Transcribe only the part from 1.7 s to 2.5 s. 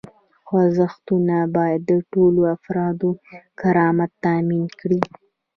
د ټولو